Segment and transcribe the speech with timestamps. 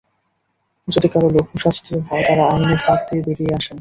[0.87, 3.69] যদি কারও লঘু শাস্তিও হয়, তাঁরা আইনের ফাঁক দিয়ে বেরিয়ে আসেন।